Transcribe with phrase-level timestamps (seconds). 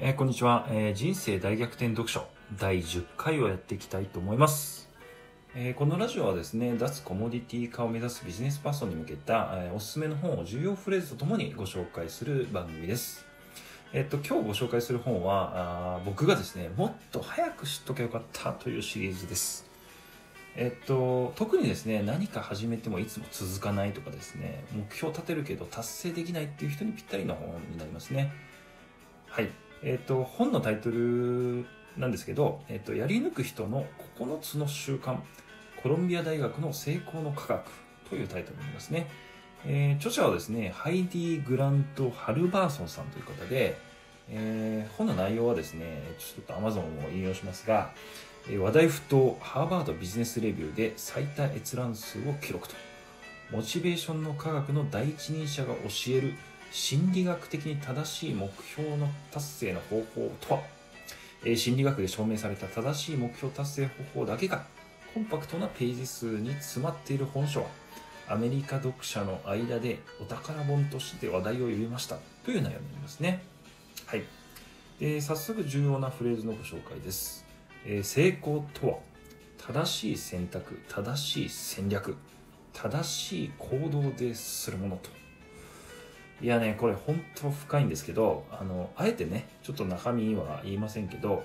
[0.00, 4.88] えーこんにちは、えー人生大逆転読書第10回をやっていきたいと思います、
[5.56, 13.26] えーこのラジオはですね脱コモディティ化を目指すビジネスパーソンに向けた、えおすすめの本を重要フレーズとともにご紹介する番組です。
[13.92, 19.68] えっと今日ご紹介する本はあ僕がですねもっと早く知っとけばよかったというシリーズです。
[20.54, 28.32] えっと、特にですね何か始めてもいつも続かないとかですね目標を立てるけど達成できないっていう人にぴったりの本になりますね。
[29.26, 29.50] はい。
[29.82, 33.86] えっと本のタイトルなんですけど、えっと、やり抜く人の
[34.18, 35.18] 9つの習慣
[35.82, 37.66] コロンビア大学の成功の科学
[38.08, 39.08] というタイトルになりますね、
[39.64, 43.76] えー著者はですねハイディ・グラント・ハルバーソンさんという方で、
[44.30, 47.90] えー本の内容はですねちょっと Amazon を引用しますが
[48.48, 52.74] えー話題沸騰ハーバードビジネスレビューで最多閲覧数を記録と。
[53.50, 56.34] モチベーションの科学の第一人者が教える
[56.70, 60.60] 心理学的に正しい目標の達成の方法とは、
[61.44, 64.64] えー心理学で証明された正しい目標達成方法だけが
[65.14, 67.66] コンパクトなページ数に詰まっている本書は
[68.28, 72.18] アメリカ読者の間でお宝本として話題を呼びました。
[72.44, 73.42] という内容になりますね。
[74.06, 74.22] はい。
[75.00, 77.46] で早速重要なフレーズのご紹介です。
[77.86, 78.98] えー成功とは？
[79.58, 82.16] 正しい選択正しい戦略
[82.72, 85.10] 正しい行動でするものと。
[86.40, 91.44] いやねこれ本当深いんですけどあのあえてねちょっと中身は言いませんけど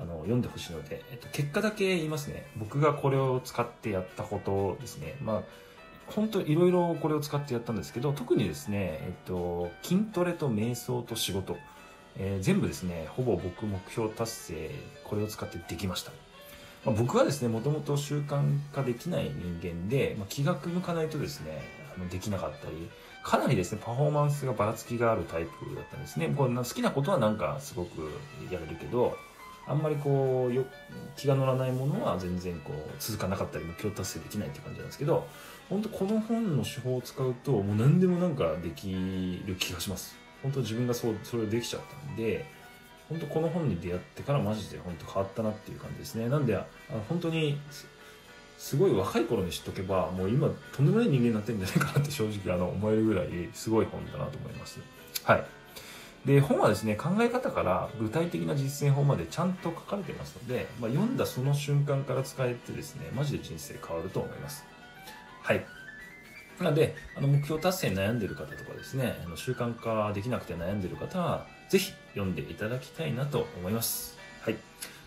[0.00, 2.46] あの読んでほしいので、えっと、結果だけ言いますね。
[2.56, 5.16] 僕がこれを使ってやったことですね。
[5.22, 5.42] まあ
[6.08, 11.56] 本当いろいろこれを使ってやったんですけど特にですね、えっと、筋トレと瞑想と仕事
[12.18, 14.70] えー全部ですねほぼ僕目標達成
[15.04, 16.12] これを使ってできました、
[16.84, 18.40] まあ、僕はですねもともと習慣
[18.72, 21.62] 化できない人間で、まあ、気が向かないとですね
[22.10, 22.88] できなかったり
[23.22, 26.32] かなりですねパフォーマンスがばらつきがあるタイプだったんですね。
[26.36, 28.10] こう好きなことはなんかすごく
[28.50, 29.16] やれるけど
[29.66, 30.64] あんまりこうよ
[31.16, 35.26] 気が乗らないものは全然こう続かなかったり目標達成できないって感じなんですけど
[35.68, 38.92] 本当この本の手法を使うともう何でもなんかでき
[39.44, 40.16] る気がします。
[40.42, 42.44] 本当自分がそうそれできちゃったんで
[43.08, 46.28] 本当この本に出会ってからマジで本当変わったなっていう感じですね。
[46.28, 47.58] なんであの本当に
[48.58, 54.80] すごい若い頃に知っとけばもう今とんでもない人間になってるんじゃないかなって正直あの思えるぐらいすごい本だなと思います。
[55.24, 55.44] はい。
[56.24, 64.64] で本はですね考え方から具体的な実践法までちゃんと書かれてますので、まあ、読んだその瞬間から使えてですねマジで人生変わると思います。
[65.42, 65.64] はい。
[66.58, 74.18] なのであの目標達成に悩んでる方とかですねあの習慣化できなくて悩んでる方はぜひ読んでいただきたいなと思います。
[74.40, 74.56] はい。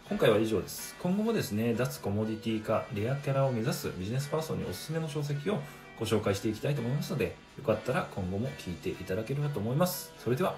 [0.09, 0.95] 今回は以上です。
[1.03, 5.59] 今後もですね脱コモディティ化レアキャラを目指すビジネスパーソンにおすすめの書籍を
[5.99, 10.11] ご紹介していきたいと思いますのでよかったら今後も聞いていただければと思います。
[10.17, 10.55] それでは